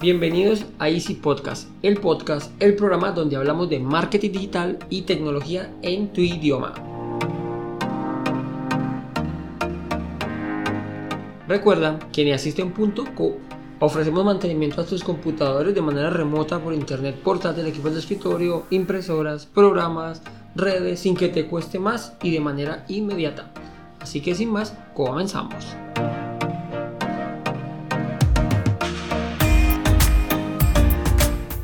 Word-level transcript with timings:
Bienvenidos 0.00 0.64
a 0.78 0.88
Easy 0.88 1.12
Podcast, 1.12 1.68
el 1.82 1.98
podcast, 1.98 2.50
el 2.62 2.74
programa 2.74 3.12
donde 3.12 3.36
hablamos 3.36 3.68
de 3.68 3.78
marketing 3.80 4.32
digital 4.32 4.78
y 4.88 5.02
tecnología 5.02 5.70
en 5.82 6.10
tu 6.10 6.22
idioma. 6.22 6.72
Recuerda 11.46 11.98
que 12.14 12.26
en 12.26 12.32
asisten.co 12.32 13.36
ofrecemos 13.80 14.24
mantenimiento 14.24 14.80
a 14.80 14.86
tus 14.86 15.04
computadores 15.04 15.74
de 15.74 15.82
manera 15.82 16.08
remota 16.08 16.58
por 16.58 16.72
internet 16.72 17.16
portátil, 17.22 17.66
equipos 17.66 17.92
de 17.92 18.00
escritorio, 18.00 18.64
impresoras, 18.70 19.44
programas, 19.44 20.22
redes, 20.54 21.00
sin 21.00 21.14
que 21.14 21.28
te 21.28 21.46
cueste 21.46 21.78
más 21.78 22.14
y 22.22 22.30
de 22.30 22.40
manera 22.40 22.86
inmediata. 22.88 23.52
Así 24.00 24.22
que 24.22 24.34
sin 24.34 24.50
más, 24.50 24.74
comenzamos. 24.94 25.76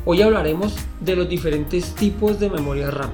Hoy 0.09 0.21
hablaremos 0.21 0.73
de 1.01 1.17
los 1.17 1.27
diferentes 1.27 1.93
tipos 1.93 2.39
de 2.39 2.49
memoria 2.49 2.89
RAM. 2.89 3.09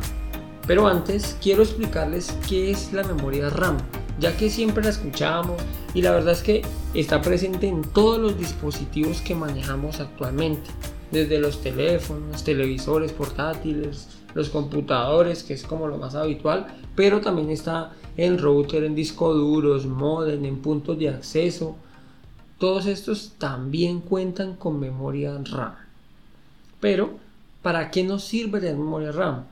Pero 0.68 0.86
antes 0.86 1.36
quiero 1.42 1.64
explicarles 1.64 2.38
qué 2.48 2.70
es 2.70 2.94
la 2.94 3.02
memoria 3.02 3.50
RAM, 3.50 3.78
ya 4.20 4.38
que 4.38 4.48
siempre 4.48 4.84
la 4.84 4.92
escuchamos 4.92 5.60
y 5.96 6.04
la 6.04 6.12
verdad 6.12 6.34
es 6.34 6.44
que 6.44 6.62
está 6.94 7.20
presente 7.20 7.68
en 7.68 7.82
todos 7.82 8.20
los 8.20 8.38
dispositivos 8.38 9.22
que 9.22 9.34
manejamos 9.34 10.00
actualmente, 10.00 10.70
desde 11.10 11.40
los 11.40 11.64
teléfonos, 11.64 12.44
televisores 12.44 13.12
portátiles, 13.12 14.10
los 14.36 14.52
computadores, 14.52 15.42
que 15.42 15.56
es 15.56 15.64
como 15.64 15.88
lo 15.88 15.98
más 15.98 16.14
habitual, 16.14 16.68
pero 16.96 17.22
también 17.22 17.50
está 17.50 17.94
en 18.18 18.38
router, 18.38 18.84
en 18.84 18.94
disco 18.94 19.34
duros, 19.34 19.88
modem, 19.88 20.46
en 20.46 20.62
puntos 20.62 21.00
de 21.00 21.10
acceso. 21.10 21.76
Todos 22.60 22.86
estos 22.86 23.34
también 23.40 24.00
cuentan 24.00 24.56
con 24.58 24.80
memoria 24.80 25.36
RAM. 25.44 25.83
Pero, 26.84 27.18
¿para 27.62 27.92
qué 27.92 28.04
nos 28.04 28.26
sirve 28.26 28.60
la 28.60 28.74
memoria 28.74 29.14
RAM? 29.14 29.46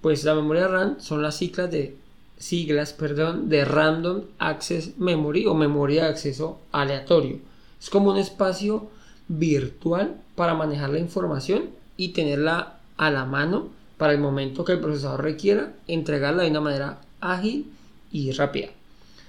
Pues 0.00 0.24
la 0.24 0.34
memoria 0.34 0.66
RAM 0.66 0.96
son 0.98 1.22
las 1.22 1.36
siglas 1.36 1.70
de 1.70 1.96
siglas, 2.38 2.92
perdón, 2.92 3.48
de 3.48 3.64
Random 3.64 4.22
Access 4.40 4.98
Memory 4.98 5.46
o 5.46 5.54
memoria 5.54 6.02
de 6.02 6.08
acceso 6.08 6.58
aleatorio. 6.72 7.38
Es 7.80 7.88
como 7.88 8.10
un 8.10 8.16
espacio 8.16 8.90
virtual 9.28 10.16
para 10.34 10.54
manejar 10.54 10.90
la 10.90 10.98
información 10.98 11.66
y 11.96 12.08
tenerla 12.08 12.80
a 12.96 13.12
la 13.12 13.26
mano 13.26 13.68
para 13.96 14.12
el 14.12 14.18
momento 14.18 14.64
que 14.64 14.72
el 14.72 14.80
procesador 14.80 15.22
requiera 15.22 15.72
entregarla 15.86 16.42
de 16.42 16.50
una 16.50 16.62
manera 16.62 17.00
ágil 17.20 17.70
y 18.10 18.32
rápida. 18.32 18.70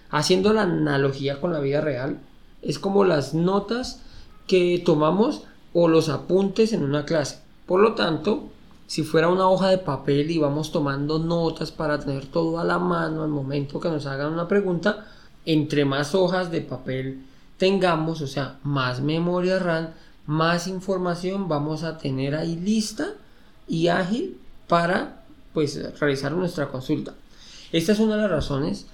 Haciendo 0.09 0.53
la 0.53 0.63
analogía 0.63 1.39
con 1.39 1.53
la 1.53 1.59
vida 1.59 1.81
real, 1.81 2.17
es 2.63 2.79
como 2.79 3.03
las 3.03 3.35
notas 3.35 4.01
que 4.47 4.81
tomamos 4.83 5.43
o 5.73 5.87
los 5.87 6.09
apuntes 6.09 6.73
en 6.73 6.83
una 6.83 7.05
clase. 7.05 7.39
Por 7.65 7.81
lo 7.81 7.93
tanto, 7.93 8.49
si 8.87 9.03
fuera 9.03 9.27
una 9.27 9.49
hoja 9.49 9.69
de 9.69 9.77
papel 9.77 10.31
y 10.31 10.37
vamos 10.37 10.71
tomando 10.71 11.19
notas 11.19 11.71
para 11.71 11.99
tener 11.99 12.25
todo 12.25 12.59
a 12.59 12.63
la 12.63 12.79
mano 12.79 13.23
al 13.23 13.29
momento 13.29 13.79
que 13.79 13.89
nos 13.89 14.05
hagan 14.05 14.33
una 14.33 14.47
pregunta, 14.47 15.05
entre 15.45 15.85
más 15.85 16.15
hojas 16.15 16.51
de 16.51 16.61
papel 16.61 17.25
tengamos, 17.57 18.21
o 18.21 18.27
sea, 18.27 18.59
más 18.63 19.01
memoria 19.01 19.59
RAM, 19.59 19.89
más 20.25 20.67
información 20.67 21.47
vamos 21.47 21.83
a 21.83 21.97
tener 21.97 22.35
ahí 22.35 22.55
lista 22.55 23.13
y 23.67 23.87
ágil 23.87 24.37
para 24.67 25.23
pues 25.53 25.99
realizar 25.99 26.31
nuestra 26.31 26.69
consulta. 26.69 27.13
Esta 27.71 27.91
es 27.91 27.99
una 27.99 28.15
de 28.15 28.21
las 28.21 28.31
razones 28.31 28.85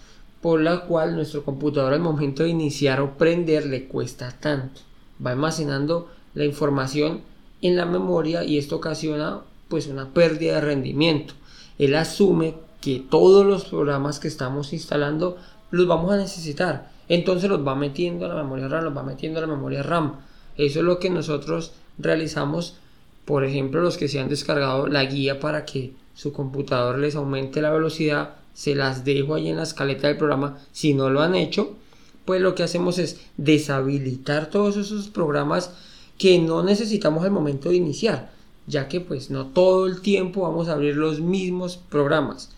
por 0.42 0.60
la 0.60 0.82
cual 0.82 1.16
nuestro 1.16 1.44
computador 1.44 1.94
al 1.94 2.00
momento 2.00 2.44
de 2.44 2.50
iniciar 2.50 3.00
o 3.00 3.18
prender 3.18 3.66
le 3.66 3.88
cuesta 3.88 4.32
tanto. 4.40 4.82
Va 5.26 5.32
almacenando 5.32 6.10
la 6.34 6.46
información 6.46 7.22
en 7.62 7.76
la 7.76 7.86
memoria 7.86 8.44
y 8.44 8.58
esto 8.58 8.76
ocasiona 8.76 9.42
pues 9.68 9.88
una 9.88 10.14
pérdida 10.14 10.56
de 10.56 10.62
rendimiento. 10.62 11.34
Él 11.80 11.96
asume 11.96 12.56
que 12.82 13.04
todos 13.10 13.46
los 13.46 13.66
programas 13.66 14.20
que 14.20 14.28
estamos 14.28 14.74
instalando 14.74 15.38
los 15.72 15.88
vamos 15.88 16.12
a 16.12 16.18
necesitar. 16.18 16.92
Entonces 17.08 17.50
los 17.50 17.66
va 17.66 17.76
metiendo 17.76 18.26
a 18.26 18.30
la 18.30 18.36
memoria 18.36 18.68
RAM, 18.68 18.84
los 18.84 18.98
va 18.98 19.04
metiendo 19.04 19.40
a 19.40 19.42
la 19.42 19.48
memoria 19.48 19.84
RAM. 19.84 20.16
Eso 20.58 20.80
es 20.80 20.86
lo 20.86 21.00
que 21.00 21.10
nosotros 21.10 21.74
realizamos, 21.98 22.78
por 23.26 23.44
ejemplo, 23.44 23.82
los 23.82 23.98
que 23.98 24.08
se 24.08 24.20
han 24.20 24.30
descargado 24.30 24.88
la 24.88 25.06
guía 25.06 25.40
para 25.40 25.66
que 25.66 25.94
su 26.14 26.32
computador 26.32 27.00
les 27.00 27.16
aumente 27.16 27.62
la 27.62 27.72
velocidad, 27.72 28.36
se 28.54 28.76
las 28.76 29.04
dejo 29.04 29.36
ahí 29.36 29.50
en 29.50 29.58
la 29.58 29.64
escaleta 29.64 30.08
del 30.08 30.18
programa. 30.18 30.60
Si 30.72 30.94
no 30.94 31.10
lo 31.10 31.22
han 31.22 31.36
hecho, 31.36 31.76
pues 32.26 32.42
lo 32.42 32.56
que 32.56 32.64
hacemos 32.64 33.00
es 33.00 33.20
deshabilitar 33.38 34.50
todos 34.50 34.78
esos 34.78 35.08
programas 35.08 35.74
que 36.18 36.40
no 36.40 36.64
necesitamos 36.64 37.24
al 37.24 37.32
momento 37.32 37.70
de 37.70 37.76
iniciar, 37.76 38.32
ya 38.68 38.88
que 38.88 39.02
pues 39.02 39.30
no 39.30 39.48
todo 39.48 39.88
el 39.88 40.02
tiempo 40.02 40.42
vamos 40.42 40.68
a 40.68 40.74
abrir 40.74 40.96
los 40.96 41.20
mismos 41.20 41.78
programas. 41.78 42.52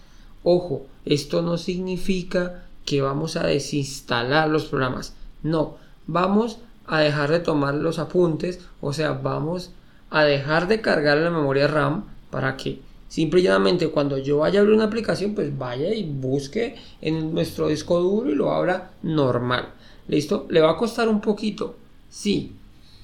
Ojo, 0.44 0.86
esto 1.06 1.42
no 1.42 1.58
significa 1.58 2.66
que 2.86 3.02
vamos 3.02 3.36
a 3.36 3.48
desinstalar 3.48 4.50
los 4.50 4.66
programas. 4.66 5.14
No, 5.42 5.78
vamos 6.08 6.60
a 6.88 7.00
dejar 7.00 7.32
de 7.32 7.40
tomar 7.40 7.74
los 7.76 8.00
apuntes, 8.00 8.60
o 8.82 8.94
sea, 8.94 9.14
vamos 9.14 9.72
a 10.10 10.24
dejar 10.24 10.68
de 10.68 10.82
cargar 10.82 11.18
la 11.18 11.32
memoria 11.32 11.68
RAM 11.68 12.06
para 12.30 12.56
que 12.58 12.80
simple 13.08 13.42
y 13.42 13.86
cuando 13.88 14.18
yo 14.18 14.40
vaya 14.40 14.60
a 14.60 14.62
abrir 14.62 14.76
una 14.76 14.86
aplicación, 14.86 15.34
pues 15.34 15.58
vaya 15.58 15.94
y 15.94 16.04
busque 16.04 16.76
en 17.02 17.34
nuestro 17.34 17.70
disco 17.70 18.00
duro 18.00 18.30
y 18.30 18.36
lo 18.36 18.52
abra 18.52 18.92
normal. 19.04 19.70
¿Listo? 20.08 20.46
¿Le 20.50 20.62
va 20.62 20.72
a 20.72 20.78
costar 20.78 21.08
un 21.08 21.22
poquito? 21.22 21.76
Sí, 22.10 22.54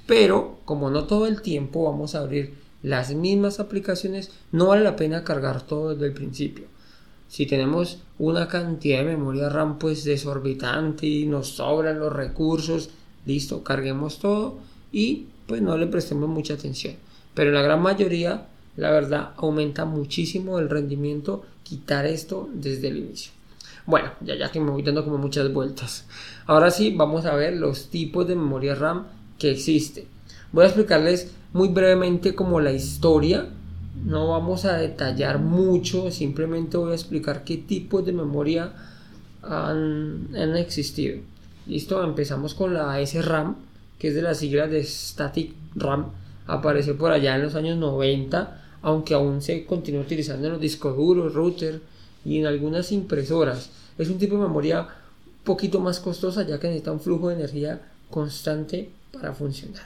pero 0.06 0.60
como 0.66 0.90
no 0.90 1.06
todo 1.06 1.28
el 1.28 1.42
tiempo 1.42 1.90
vamos 1.90 2.16
a 2.16 2.20
abrir 2.20 2.56
las 2.84 3.14
mismas 3.14 3.60
aplicaciones, 3.60 4.32
no 4.52 4.68
vale 4.68 4.84
la 4.84 4.96
pena 4.96 5.24
cargar 5.24 5.62
todo 5.62 5.94
desde 5.94 6.08
el 6.08 6.14
principio. 6.14 6.66
Si 7.28 7.46
tenemos 7.46 8.00
una 8.20 8.48
cantidad 8.48 9.00
de 9.00 9.16
memoria 9.16 9.50
RAM 9.50 9.80
pues 9.80 10.04
desorbitante 10.04 11.08
y 11.08 11.26
nos 11.26 11.48
sobran 11.50 12.00
los 12.00 12.12
recursos, 12.12 12.90
listo, 13.26 13.64
carguemos 13.64 14.20
todo 14.20 14.58
y 14.92 15.28
pues 15.48 15.62
no 15.62 15.78
le 15.78 15.88
prestemos 15.88 16.28
mucha 16.28 16.56
atención. 16.56 16.96
Pero 17.34 17.52
la 17.52 17.62
gran 17.62 17.82
mayoría, 17.82 18.48
la 18.76 18.92
verdad, 18.92 19.32
aumenta 19.38 19.86
muchísimo 19.86 20.60
el 20.60 20.70
rendimiento 20.70 21.46
quitar 21.64 22.06
esto 22.06 22.50
desde 22.54 22.90
el 22.90 22.98
inicio. 22.98 23.32
Bueno, 23.86 24.12
ya 24.22 24.36
ya 24.36 24.52
que 24.52 24.60
me 24.60 24.72
voy 24.72 24.84
dando 24.84 25.04
como 25.04 25.18
muchas 25.18 25.52
vueltas. 25.54 26.06
Ahora 26.46 26.70
sí, 26.70 26.94
vamos 26.96 27.26
a 27.26 27.36
ver 27.36 27.54
los 27.54 27.90
tipos 27.90 28.28
de 28.28 28.36
memoria 28.36 28.76
RAM 28.76 29.06
que 29.42 29.50
existe. 29.50 30.06
Voy 30.52 30.66
a 30.66 30.68
explicarles 30.68 31.32
muy 31.52 31.70
brevemente 31.70 32.36
como 32.36 32.62
la 32.62 32.72
historia. 32.72 33.48
No 34.06 34.28
vamos 34.28 34.66
a 34.66 34.78
detallar 34.78 35.40
mucho, 35.40 36.12
simplemente 36.12 36.78
voy 36.78 36.92
a 36.92 36.96
explicar 36.96 37.44
qué 37.44 37.58
tipos 37.58 38.06
de 38.06 38.14
memoria 38.14 38.72
han, 39.42 40.56
existido. 40.56 41.22
Listo, 41.66 42.04
empezamos 42.04 42.54
con 42.54 42.76
la 42.76 43.04
SRAM, 43.04 43.56
que 43.98 44.10
es 44.10 44.16
de 44.16 44.22
las 44.22 44.38
siglas 44.38 44.70
de 44.70 44.84
Static 44.84 45.54
RAM. 45.76 46.12
Apareció 46.46 46.96
por 46.96 47.12
allá 47.12 47.36
en 47.36 47.42
los 47.42 47.56
años 47.56 47.78
90, 47.80 48.62
aunque 48.84 49.16
aún 49.16 49.42
se 49.42 49.66
continúa 49.66 50.02
utilizando 50.02 50.46
en 50.46 50.54
los 50.54 50.62
discos 50.62 50.96
duros, 50.96 51.34
router 51.34 51.82
y 52.24 52.38
en 52.38 52.46
algunas 52.46 52.92
impresoras. 52.92 53.72
Es 53.98 54.08
un 54.10 54.20
tipo 54.20 54.36
de 54.36 54.44
memoria 54.44 54.82
un 54.82 55.44
poquito 55.44 55.80
más 55.80 56.00
costosa 56.00 56.44
ya 56.46 56.60
que 56.60 56.68
necesita 56.68 56.92
un 56.92 57.00
flujo 57.00 57.30
de 57.30 57.36
energía 57.36 57.82
constante 58.12 58.92
para 59.12 59.34
funcionar. 59.34 59.84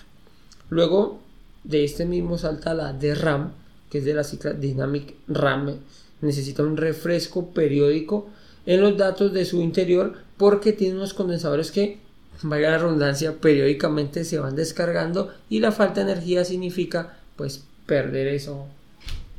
Luego 0.69 1.19
de 1.63 1.83
este 1.83 2.05
mismo 2.05 2.37
salta 2.37 2.73
la 2.73 2.93
DRAM, 2.93 3.51
que 3.89 3.99
es 3.99 4.05
de 4.05 4.13
la 4.13 4.23
cicla 4.23 4.53
Dynamic 4.53 5.15
RAM, 5.27 5.77
necesita 6.21 6.63
un 6.63 6.77
refresco 6.77 7.49
periódico 7.49 8.27
en 8.65 8.81
los 8.81 8.97
datos 8.97 9.33
de 9.33 9.45
su 9.45 9.61
interior 9.61 10.15
porque 10.37 10.73
tiene 10.73 10.95
unos 10.95 11.13
condensadores 11.13 11.71
que, 11.71 11.99
vaya 12.41 12.71
la 12.71 12.77
redundancia, 12.79 13.39
periódicamente 13.39 14.25
se 14.25 14.39
van 14.39 14.55
descargando 14.55 15.33
y 15.49 15.59
la 15.59 15.71
falta 15.71 16.03
de 16.03 16.11
energía 16.11 16.45
significa 16.45 17.17
pues 17.35 17.63
perder 17.85 18.27
eso, 18.27 18.65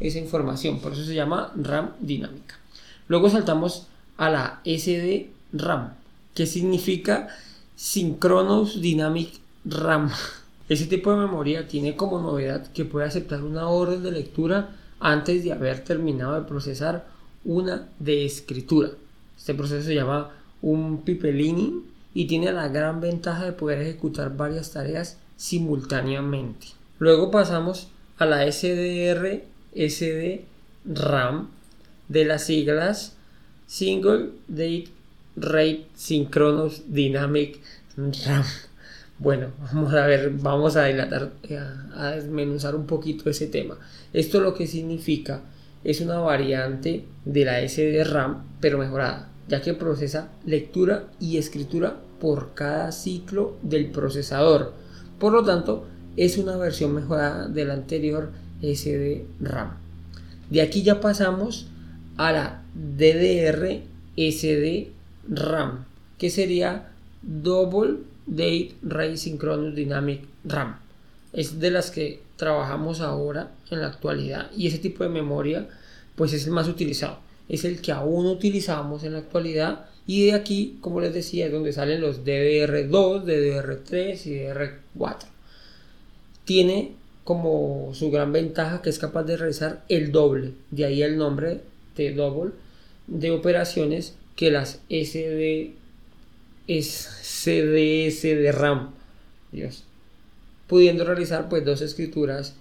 esa 0.00 0.18
información, 0.18 0.80
por 0.80 0.92
eso 0.92 1.04
se 1.04 1.14
llama 1.14 1.52
RAM 1.56 1.92
dinámica. 2.00 2.58
Luego 3.08 3.30
saltamos 3.30 3.86
a 4.16 4.30
la 4.30 4.60
SD 4.64 5.30
RAM, 5.52 5.94
que 6.34 6.46
significa 6.46 7.28
Synchronous 7.76 8.80
Dynamic 8.80 9.45
RAM. 9.66 10.10
Ese 10.68 10.86
tipo 10.86 11.10
de 11.10 11.18
memoria 11.18 11.66
tiene 11.68 11.96
como 11.96 12.20
novedad 12.20 12.66
que 12.68 12.84
puede 12.84 13.06
aceptar 13.06 13.42
una 13.42 13.68
orden 13.68 14.02
de 14.02 14.12
lectura 14.12 14.76
antes 15.00 15.44
de 15.44 15.52
haber 15.52 15.84
terminado 15.84 16.34
de 16.34 16.46
procesar 16.46 17.06
una 17.44 17.88
de 17.98 18.24
escritura. 18.24 18.90
Este 19.36 19.54
proceso 19.54 19.86
se 19.86 19.94
llama 19.94 20.30
un 20.62 21.02
pipelining 21.02 21.84
y 22.14 22.26
tiene 22.26 22.52
la 22.52 22.68
gran 22.68 23.00
ventaja 23.00 23.44
de 23.44 23.52
poder 23.52 23.80
ejecutar 23.82 24.36
varias 24.36 24.72
tareas 24.72 25.18
simultáneamente. 25.36 26.68
Luego 26.98 27.30
pasamos 27.30 27.88
a 28.18 28.26
la 28.26 28.50
SDR 28.50 29.42
SD 29.74 30.44
RAM 30.86 31.50
de 32.08 32.24
las 32.24 32.46
siglas 32.46 33.16
Single 33.66 34.30
Date 34.48 34.88
Rate 35.36 35.86
Synchronous 35.94 36.82
Dynamic 36.86 37.60
RAM 37.96 38.44
Bueno, 39.18 39.48
vamos 39.58 39.94
a 39.94 40.06
ver, 40.06 40.30
vamos 40.30 40.76
a 40.76 40.84
dilatar, 40.84 41.32
a 41.94 42.10
desmenuzar 42.10 42.74
un 42.74 42.86
poquito 42.86 43.30
ese 43.30 43.46
tema. 43.46 43.78
Esto 44.12 44.40
lo 44.40 44.54
que 44.54 44.66
significa 44.66 45.40
es 45.84 46.02
una 46.02 46.18
variante 46.18 47.06
de 47.24 47.44
la 47.46 47.66
SD 47.66 48.04
RAM, 48.04 48.44
pero 48.60 48.76
mejorada, 48.76 49.30
ya 49.48 49.62
que 49.62 49.72
procesa 49.72 50.28
lectura 50.44 51.04
y 51.18 51.38
escritura 51.38 51.96
por 52.20 52.52
cada 52.52 52.92
ciclo 52.92 53.56
del 53.62 53.90
procesador. 53.90 54.74
Por 55.18 55.32
lo 55.32 55.44
tanto, 55.44 55.86
es 56.18 56.36
una 56.36 56.56
versión 56.58 56.94
mejorada 56.94 57.48
de 57.48 57.64
la 57.64 57.72
anterior 57.74 58.32
SD 58.60 59.24
RAM. 59.40 59.78
De 60.50 60.60
aquí 60.60 60.82
ya 60.82 61.00
pasamos 61.00 61.68
a 62.18 62.32
la 62.32 62.62
DDR 62.74 63.82
SD 64.16 64.90
RAM, 65.28 65.86
que 66.18 66.28
sería 66.28 66.90
Double 67.22 67.96
Date 68.26 68.74
Ray 68.82 69.16
Synchronous 69.16 69.74
Dynamic 69.74 70.22
RAM. 70.44 70.78
Es 71.32 71.60
de 71.60 71.70
las 71.70 71.90
que 71.90 72.20
trabajamos 72.36 73.00
ahora 73.00 73.52
en 73.70 73.80
la 73.80 73.88
actualidad 73.88 74.50
y 74.56 74.66
ese 74.66 74.78
tipo 74.78 75.04
de 75.04 75.10
memoria 75.10 75.68
pues 76.16 76.32
es 76.32 76.46
el 76.46 76.52
más 76.52 76.68
utilizado. 76.68 77.18
Es 77.48 77.64
el 77.64 77.80
que 77.80 77.92
aún 77.92 78.26
utilizamos 78.26 79.04
en 79.04 79.12
la 79.12 79.18
actualidad 79.18 79.86
y 80.06 80.26
de 80.26 80.34
aquí, 80.34 80.78
como 80.80 81.00
les 81.00 81.14
decía, 81.14 81.46
es 81.46 81.52
donde 81.52 81.72
salen 81.72 82.00
los 82.00 82.24
DDR2, 82.24 83.24
DDR3 83.24 84.26
y 84.26 84.30
DDR4. 84.30 85.26
Tiene 86.44 86.92
como 87.24 87.90
su 87.92 88.10
gran 88.10 88.32
ventaja 88.32 88.82
que 88.82 88.90
es 88.90 88.98
capaz 88.98 89.24
de 89.24 89.36
realizar 89.36 89.84
el 89.88 90.12
doble, 90.12 90.52
de 90.70 90.84
ahí 90.84 91.02
el 91.02 91.18
nombre 91.18 91.60
de 91.96 92.12
double, 92.12 92.52
de 93.08 93.32
operaciones 93.32 94.14
que 94.36 94.50
las 94.50 94.80
SD 94.88 95.72
es 96.66 97.08
CDS 97.22 98.22
de 98.22 98.52
RAM. 98.52 98.90
Dios. 99.52 99.84
Pudiendo 100.66 101.04
realizar 101.04 101.48
pues 101.48 101.64
dos 101.64 101.80
escrituras 101.80 102.54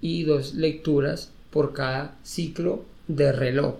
y 0.00 0.24
dos 0.24 0.54
lecturas 0.54 1.30
por 1.50 1.72
cada 1.72 2.16
ciclo 2.24 2.84
de 3.08 3.32
reloj. 3.32 3.74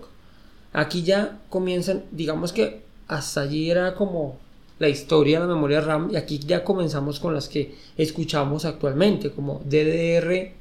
Aquí 0.73 1.03
ya 1.03 1.39
comienzan, 1.49 2.03
digamos 2.11 2.51
que 2.51 2.81
hasta 3.07 3.41
allí 3.41 3.69
era 3.69 3.95
como 3.95 4.39
la 4.79 4.89
historia 4.89 5.39
de 5.39 5.47
la 5.47 5.53
memoria 5.53 5.81
RAM 5.81 6.09
y 6.11 6.15
aquí 6.15 6.39
ya 6.39 6.63
comenzamos 6.63 7.19
con 7.19 7.33
las 7.33 7.47
que 7.47 7.75
escuchamos 7.97 8.65
actualmente 8.65 9.31
como 9.31 9.61
DDR2, 9.63 10.51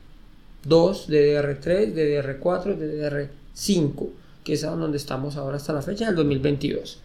DDR3, 0.65 1.95
DDR4, 1.95 2.77
DDR5, 2.79 4.09
que 4.45 4.53
es 4.53 4.63
donde 4.63 4.99
estamos 4.99 5.37
ahora 5.37 5.57
hasta 5.57 5.73
la 5.73 5.83
fecha 5.83 6.07
del 6.07 6.17
2022. 6.17 6.99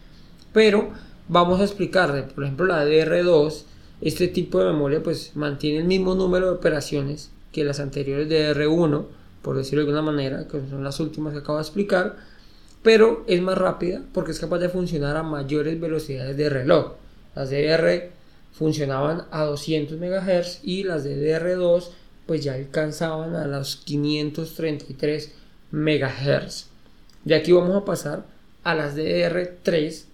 Pero 0.52 0.90
vamos 1.28 1.60
a 1.60 1.64
explicar, 1.64 2.28
por 2.34 2.44
ejemplo, 2.44 2.66
la 2.66 2.84
DDR2, 2.84 3.64
este 4.00 4.28
tipo 4.28 4.58
de 4.58 4.66
memoria 4.66 5.02
pues 5.02 5.34
mantiene 5.34 5.80
el 5.80 5.84
mismo 5.84 6.14
número 6.14 6.46
de 6.46 6.52
operaciones 6.52 7.30
que 7.52 7.64
las 7.64 7.80
anteriores 7.80 8.28
DDR1, 8.28 9.06
por 9.42 9.56
decirlo 9.56 9.84
de 9.84 9.90
alguna 9.90 10.12
manera, 10.12 10.46
que 10.46 10.60
son 10.68 10.84
las 10.84 11.00
últimas 11.00 11.32
que 11.32 11.40
acabo 11.40 11.58
de 11.58 11.62
explicar, 11.62 12.16
pero 12.82 13.24
es 13.26 13.40
más 13.42 13.58
rápida 13.58 14.02
porque 14.12 14.32
es 14.32 14.40
capaz 14.40 14.58
de 14.58 14.68
funcionar 14.68 15.16
a 15.16 15.22
mayores 15.22 15.80
velocidades 15.80 16.36
de 16.36 16.48
reloj. 16.48 16.94
Las 17.34 17.50
DDR 17.50 18.10
funcionaban 18.52 19.24
a 19.30 19.44
200 19.44 19.98
MHz 19.98 20.60
y 20.62 20.84
las 20.84 21.04
DDR2 21.04 21.88
pues 22.26 22.44
ya 22.44 22.54
alcanzaban 22.54 23.34
a 23.34 23.46
los 23.46 23.76
533 23.76 25.32
MHz. 25.72 26.66
De 27.24 27.34
aquí 27.34 27.52
vamos 27.52 27.76
a 27.76 27.84
pasar 27.84 28.24
a 28.64 28.74
las 28.74 28.96
DDR3 28.96 30.04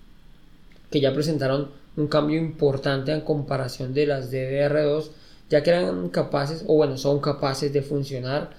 que 0.95 1.01
ya 1.01 1.13
presentaron 1.13 1.71
un 1.97 2.07
cambio 2.07 2.39
importante 2.39 3.11
en 3.11 3.23
comparación 3.23 3.93
de 3.95 4.07
las 4.07 4.31
DDR2 4.31 5.11
ya 5.51 5.65
que 5.65 5.71
eran 5.71 6.09
capaces 6.09 6.63
o 6.69 6.77
bueno 6.77 6.97
son 6.97 7.19
capaces 7.19 7.73
de 7.73 7.83
funcionar 7.83 8.51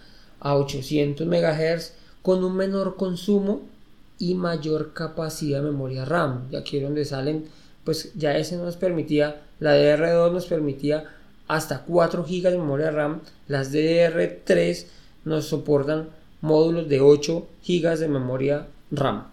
a 0.42 0.58
800 0.58 1.26
MHz 1.26 1.94
con 2.22 2.44
un 2.44 2.58
menor 2.58 2.98
consumo 2.98 3.62
y 4.20 4.34
mayor 4.34 4.92
capacidad 4.92 5.60
de 5.60 5.72
memoria 5.72 6.04
RAM. 6.04 6.50
Y 6.52 6.58
aquí 6.58 6.76
es 6.76 6.84
donde 6.84 7.06
salen, 7.06 7.46
pues 7.86 8.12
ya 8.16 8.38
ese 8.38 8.58
nos 8.58 8.76
permitía, 8.76 9.42
la 9.62 9.78
DDR2 9.78 10.34
nos 10.34 10.46
permitía 10.48 11.06
hasta 11.48 11.84
4 11.84 12.26
GB 12.26 12.50
de 12.52 12.58
memoria 12.58 12.92
RAM, 12.92 13.22
las 13.48 13.72
DDR3 13.72 14.88
nos 15.24 15.46
soportan 15.46 16.10
módulos 16.42 16.90
de 16.90 17.00
8 17.00 17.48
GB 17.66 17.98
de 17.98 18.08
memoria 18.10 18.68
RAM. 18.92 19.28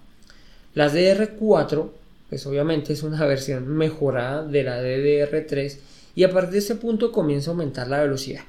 Las 0.75 0.94
DDR4, 0.94 1.88
pues 2.32 2.46
obviamente 2.46 2.94
es 2.94 3.02
una 3.02 3.26
versión 3.26 3.69
mejorada 3.69 4.43
de 4.43 4.62
la 4.62 4.82
DDR3 4.82 5.76
y 6.14 6.25
a 6.25 6.31
partir 6.31 6.52
de 6.52 6.58
ese 6.61 6.76
punto 6.76 7.12
comienza 7.12 7.50
a 7.50 7.52
aumentar 7.52 7.88
la 7.88 8.00
velocidad, 8.00 8.40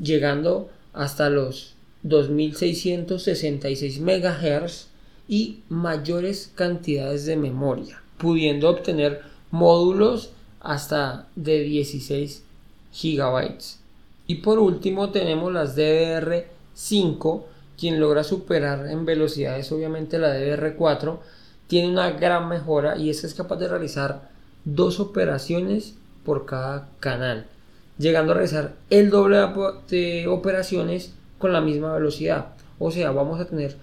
llegando 0.00 0.70
hasta 0.94 1.28
los 1.28 1.74
2666 2.02 4.00
MHz 4.00 4.86
y 5.28 5.60
mayores 5.68 6.50
cantidades 6.54 7.26
de 7.26 7.36
memoria, 7.36 8.00
pudiendo 8.16 8.70
obtener 8.70 9.20
módulos 9.50 10.30
hasta 10.60 11.28
de 11.36 11.60
16 11.60 12.42
GB. 13.02 13.58
Y 14.28 14.36
por 14.36 14.58
último 14.58 15.10
tenemos 15.10 15.52
las 15.52 15.76
DDR5, 15.76 17.42
quien 17.78 18.00
logra 18.00 18.24
superar 18.24 18.86
en 18.86 19.04
velocidades 19.04 19.70
obviamente 19.72 20.18
la 20.18 20.34
DDR4, 20.34 21.18
tiene 21.66 21.90
una 21.90 22.10
gran 22.10 22.48
mejora 22.48 22.96
y 22.96 23.10
es, 23.10 23.24
es 23.24 23.34
capaz 23.34 23.56
de 23.56 23.68
realizar 23.68 24.30
dos 24.64 25.00
operaciones 25.00 25.94
por 26.24 26.46
cada 26.46 26.88
canal, 27.00 27.46
llegando 27.98 28.32
a 28.32 28.36
realizar 28.36 28.74
el 28.90 29.10
doble 29.10 29.38
de 29.88 30.26
operaciones 30.28 31.14
con 31.38 31.52
la 31.52 31.60
misma 31.60 31.92
velocidad. 31.92 32.46
O 32.78 32.90
sea, 32.90 33.10
vamos 33.10 33.40
a 33.40 33.46
tener 33.46 33.76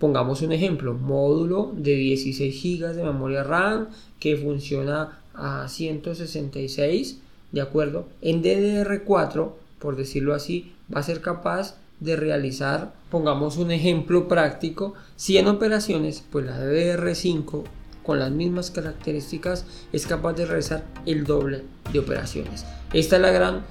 Pongamos 0.00 0.40
un 0.40 0.52
ejemplo, 0.52 0.94
módulo 0.94 1.72
de 1.76 1.94
16 1.94 2.62
GB 2.62 2.94
de 2.94 3.04
memoria 3.04 3.44
RAM 3.44 3.88
que 4.18 4.34
funciona 4.34 5.20
a 5.34 5.68
166, 5.68 7.20
¿de 7.52 7.60
acuerdo? 7.60 8.08
En 8.22 8.42
DDR4, 8.42 9.52
por 9.78 9.96
decirlo 9.96 10.32
así, 10.32 10.72
va 10.92 11.00
a 11.00 11.02
ser 11.02 11.20
capaz 11.20 11.76
de 12.00 12.16
realizar, 12.16 12.94
pongamos 13.10 13.56
un 13.56 13.70
ejemplo 13.70 14.26
práctico, 14.26 14.94
100 15.16 15.48
operaciones, 15.48 16.24
pues 16.30 16.46
la 16.46 16.58
DDR5 16.58 17.64
con 18.02 18.18
las 18.18 18.30
mismas 18.30 18.70
características 18.70 19.66
es 19.92 20.06
capaz 20.06 20.32
de 20.32 20.46
realizar 20.46 20.84
el 21.06 21.24
doble 21.24 21.64
de 21.92 21.98
operaciones. 21.98 22.64
Esta 22.92 23.16
es 23.16 23.22
la 23.22 23.30
gran 23.30 23.62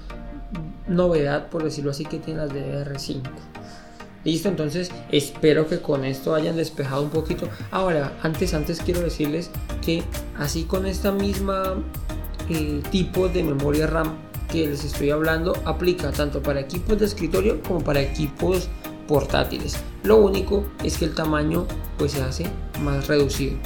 novedad, 0.87 1.49
por 1.49 1.63
decirlo 1.63 1.91
así, 1.91 2.05
que 2.05 2.19
tiene 2.19 2.41
las 2.45 2.51
DDR5. 2.51 3.21
Listo, 4.25 4.49
entonces 4.49 4.91
espero 5.11 5.67
que 5.67 5.79
con 5.79 6.03
esto 6.03 6.35
hayan 6.35 6.57
despejado 6.57 7.03
un 7.03 7.09
poquito. 7.09 7.47
Ahora, 7.71 8.13
antes, 8.21 8.53
antes 8.53 8.81
quiero 8.81 8.99
decirles 8.99 9.49
que 9.81 10.03
así 10.37 10.63
con 10.63 10.85
esta 10.85 11.11
misma 11.11 11.75
eh, 12.49 12.81
tipo 12.91 13.29
de 13.29 13.43
memoria 13.43 13.87
RAM 13.87 14.28
que 14.51 14.67
les 14.67 14.83
estoy 14.83 15.11
hablando, 15.11 15.53
aplica 15.65 16.11
tanto 16.11 16.41
para 16.41 16.59
equipos 16.59 16.99
de 16.99 17.05
escritorio 17.05 17.61
como 17.63 17.81
para 17.81 18.01
equipos 18.01 18.67
portátiles. 19.07 19.77
Lo 20.03 20.17
único 20.17 20.65
es 20.83 20.97
que 20.97 21.05
el 21.05 21.15
tamaño 21.15 21.65
pues 21.97 22.13
se 22.13 22.21
hace 22.21 22.45
más 22.81 23.07
reducido. 23.07 23.57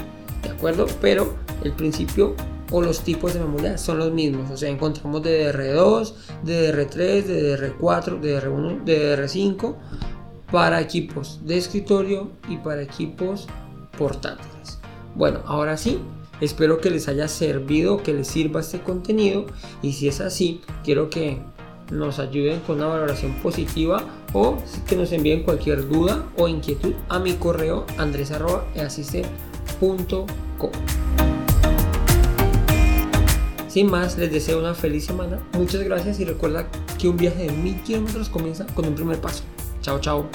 ¿De 0.42 0.50
acuerdo? 0.50 0.86
Pero 1.02 1.36
el 1.64 1.74
principio 1.74 2.36
o 2.72 2.82
los 2.82 3.02
tipos 3.02 3.34
de 3.34 3.40
memoria 3.40 3.78
son 3.78 4.00
los 4.00 4.12
mismos. 4.12 4.50
O 4.52 4.58
sea, 4.58 4.70
encontramos 4.70 5.22
DDR2, 5.22 6.14
DDR3, 6.44 7.26
DDR4, 7.26 8.20
DDR1, 8.20 8.84
DDR5 8.84 9.76
para 10.52 10.82
equipos 10.82 11.40
de 11.46 11.58
escritorio 11.58 12.32
y 12.48 12.58
para 12.58 12.82
equipos 12.82 13.48
portátiles. 13.98 14.80
Bueno, 15.16 15.42
ahora 15.46 15.78
sí, 15.78 16.00
espero 16.42 16.80
que 16.80 16.90
les 16.90 17.08
haya 17.08 17.28
servido, 17.28 18.02
que 18.04 18.14
les 18.14 18.28
sirva 18.28 18.62
este 18.62 18.82
contenido 18.82 19.46
y 19.82 19.94
si 19.94 20.08
es 20.08 20.22
así, 20.22 20.62
quiero 20.84 21.10
que 21.10 21.42
nos 21.92 22.20
ayuden 22.20 22.60
con 22.62 22.78
una 22.78 22.88
valoración 22.88 23.34
positiva 23.36 24.04
o 24.34 24.58
que 24.88 24.96
nos 24.96 25.12
envíen 25.12 25.44
cualquier 25.44 25.88
duda 25.88 26.26
o 26.38 26.48
inquietud 26.48 26.94
a 27.10 27.20
mi 27.20 27.34
correo 27.34 27.86
andres.easystem.com. 27.98 30.72
Sin 33.68 33.90
más, 33.90 34.18
les 34.20 34.32
deseo 34.32 34.60
una 34.60 34.76
feliz 34.76 35.06
semana. 35.06 35.40
Muchas 35.54 35.82
gracias 35.82 36.20
y 36.20 36.26
recuerda 36.26 36.68
que 37.00 37.10
un 37.10 37.18
viaje 37.18 37.48
de 37.48 37.52
mil 37.52 37.82
kilómetros 37.82 38.30
comienza 38.30 38.68
con 38.68 38.86
un 38.86 38.94
primer 38.94 39.20
paso. 39.20 39.44
Chao, 39.82 40.00
chao. 40.00 40.30